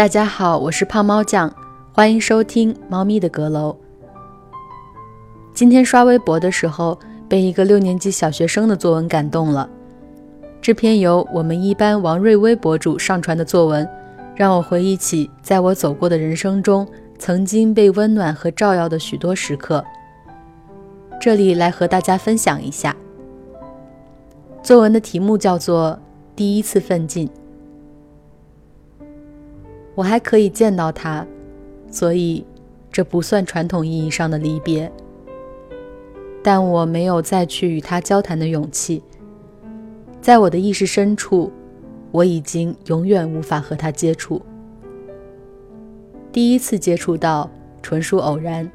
[0.00, 1.52] 大家好，我是胖猫酱，
[1.92, 3.76] 欢迎收听《猫咪的阁楼》。
[5.52, 6.98] 今天刷微博的时候，
[7.28, 9.68] 被一个六年级小学生的作文感动了。
[10.62, 13.86] 这篇由我们一班王瑞微博主上传的作文，
[14.34, 16.88] 让我回忆起在我走过的人生中，
[17.18, 19.84] 曾经被温暖和照耀的许多时刻。
[21.20, 22.96] 这里来和大家分享一下。
[24.62, 25.90] 作文的题目叫做
[26.34, 27.28] 《第一次奋进》。
[30.00, 31.26] 我还可以见到他，
[31.90, 32.42] 所以
[32.90, 34.90] 这不算传统意义上的离别。
[36.42, 39.02] 但我没有再去与他交谈的勇气。
[40.22, 41.52] 在我的意识深处，
[42.12, 44.40] 我已经永远无法和他接触。
[46.32, 47.50] 第一次接触到，
[47.82, 48.66] 纯属偶然，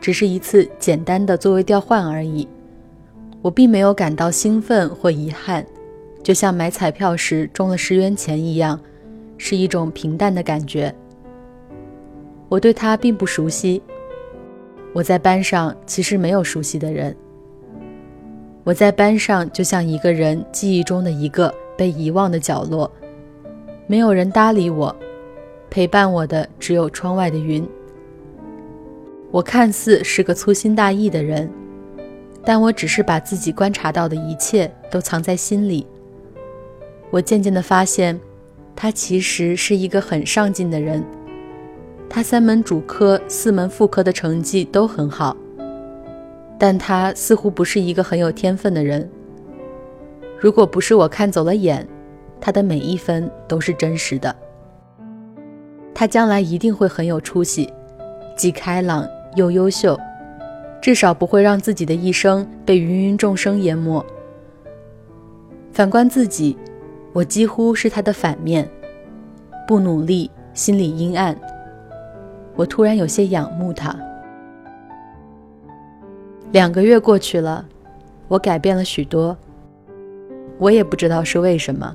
[0.00, 2.46] 只是一次简单的座位调换而已。
[3.42, 5.66] 我并没有感到兴奋或遗憾，
[6.22, 8.78] 就像买彩票时中了十元钱一样。
[9.46, 10.92] 是一种平淡的感觉。
[12.48, 13.82] 我对他并不熟悉。
[14.94, 17.14] 我在班上其实没有熟悉的人。
[18.62, 22.90] 我在班上就像一个人记忆中的一个被遗忘的角落，
[23.86, 24.96] 没有人搭理我，
[25.68, 27.68] 陪伴我的只有窗外的云。
[29.30, 31.50] 我看似是个粗心大意的人，
[32.46, 35.86] 但我只是把自己观察到的一切都藏在心里。
[37.10, 38.18] 我渐渐地发现。
[38.76, 41.02] 他其实是一个很上进的人，
[42.08, 45.36] 他三门主科、四门副科的成绩都很好，
[46.58, 49.08] 但他似乎不是一个很有天分的人。
[50.38, 51.86] 如果不是我看走了眼，
[52.40, 54.34] 他的每一分都是真实的。
[55.94, 57.72] 他将来一定会很有出息，
[58.36, 59.98] 既开朗又优秀，
[60.82, 64.04] 至少不会让自己的一生被芸芸众生淹没。
[65.72, 66.58] 反观自己。
[67.14, 68.68] 我几乎是他的反面，
[69.68, 71.34] 不努力，心里阴暗。
[72.56, 73.96] 我突然有些仰慕他。
[76.50, 77.64] 两个月过去了，
[78.26, 79.36] 我改变了许多。
[80.58, 81.94] 我也不知道是为什么，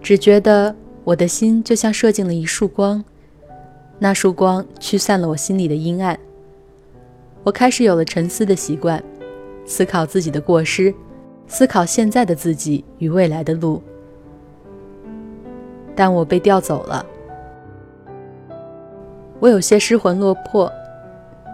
[0.00, 0.74] 只觉得
[1.04, 3.04] 我的心就像射进了一束光，
[3.98, 6.18] 那束光驱散了我心里的阴暗。
[7.42, 9.02] 我开始有了沉思的习惯，
[9.66, 10.94] 思考自己的过失，
[11.46, 13.82] 思考现在的自己与未来的路。
[15.96, 17.04] 但我被调走了，
[19.40, 20.70] 我有些失魂落魄，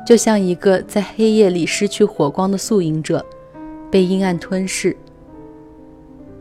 [0.07, 3.25] 就像一个在黑夜里失去火光的宿营者，
[3.91, 4.97] 被阴暗吞噬。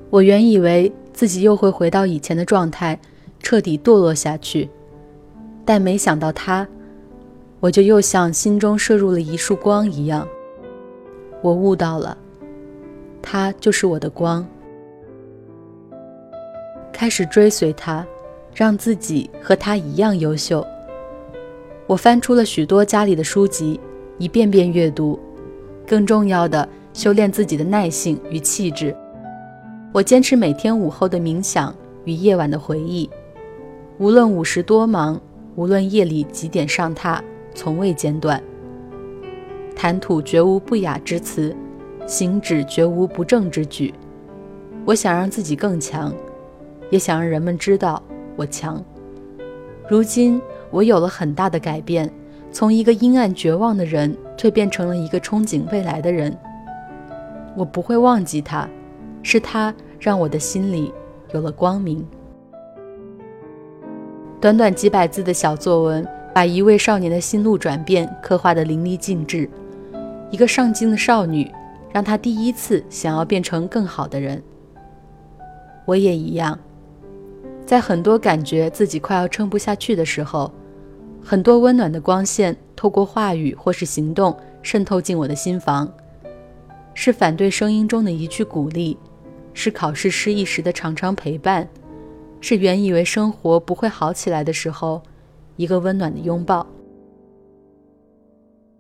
[0.10, 3.00] 我原以为自己又会回到以前的状态，
[3.42, 4.70] 彻底堕落下去，
[5.66, 6.68] 但没想到他，
[7.60, 10.28] 我就又像心中射入了一束光一样，
[11.42, 12.18] 我悟到了，
[13.22, 14.48] 他就是我的光。
[17.00, 18.06] 开始追随他，
[18.54, 20.68] 让自己和他一样优秀。
[21.88, 23.80] 我翻出了许多家里的书籍，
[24.18, 25.18] 一遍遍阅读。
[25.88, 28.94] 更重要的，修炼自己的耐性与气质。
[29.94, 31.74] 我坚持每天午后的冥想
[32.04, 33.10] 与夜晚的回忆，
[33.98, 35.18] 无论午时多忙，
[35.56, 37.22] 无论夜里几点上榻，
[37.56, 38.44] 从未间断。
[39.74, 41.56] 谈吐绝无不雅之词，
[42.06, 43.94] 行止绝无不正之举。
[44.84, 46.14] 我想让自己更强。
[46.90, 48.02] 也想让人们知道
[48.36, 48.84] 我强。
[49.88, 52.12] 如今我有了很大的改变，
[52.52, 56.36] 从一个阴暗绝望的人蜕变成了一个憧憬未来的人。
[57.56, 58.70] 我不会忘记他，
[59.24, 60.94] 是他让我的心里
[61.34, 62.06] 有了光明。
[64.40, 69.50] 短短几百字的小作文，把一位少年的心路转变刻画得淋漓尽致。
[70.32, 71.52] 一个上进的少女，
[71.92, 74.42] 让她第一次想要变成更好的人。
[75.86, 76.58] 我也一样。
[77.70, 80.52] 在很多感觉自己快要撑不下去的时候，
[81.22, 85.88] 很多温暖的光线透过话语或是行动渗透进我的心房，
[86.96, 88.98] 是反对声音中的一句鼓励，
[89.54, 91.70] 是考试失意时的常常陪伴，
[92.42, 95.00] 是原以为生活不会好起来的时候，
[95.56, 96.66] 一个温暖的拥抱。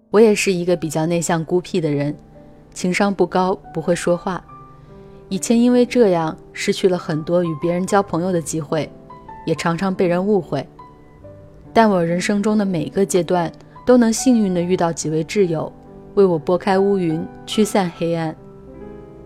[0.09, 2.17] 我也是一个比较内向孤僻的人，
[2.73, 4.43] 情商不高，不会说话。
[5.29, 8.91] 以前因为这样失去了很多与别人交朋友的机会，
[9.45, 10.67] 也常常被人误会。
[11.71, 13.51] 但我人生中的每个阶段
[13.85, 15.71] 都能幸运地遇到几位挚友，
[16.15, 18.35] 为我拨开乌云，驱散黑暗。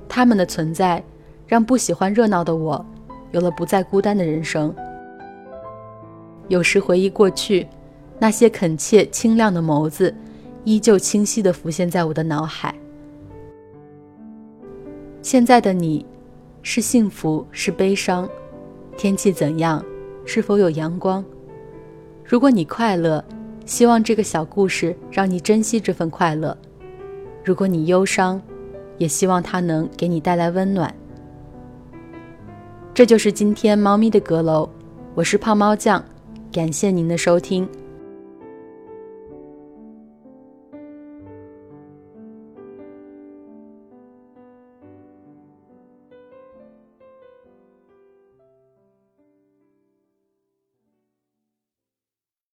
[0.09, 1.01] 他们的存在，
[1.47, 2.85] 让不喜欢热闹的我，
[3.31, 4.75] 有了不再孤单的人生。
[6.49, 7.65] 有时回忆过去，
[8.19, 10.13] 那些恳切清亮的眸子，
[10.65, 12.75] 依旧清晰地浮现在我的脑海。
[15.23, 16.05] 现在的你，
[16.63, 18.27] 是幸福是悲伤？
[18.97, 19.81] 天气怎样？
[20.25, 21.23] 是否有阳光？
[22.25, 23.23] 如果你快乐，
[23.65, 26.53] 希望这个小故事让你珍惜这份快乐；
[27.41, 28.39] 如果你忧伤，
[28.97, 30.93] 也希望它能给你带来温暖。
[32.93, 34.69] 这就是今天猫咪的阁楼，
[35.15, 36.03] 我是胖猫酱，
[36.51, 37.65] 感谢您的收听。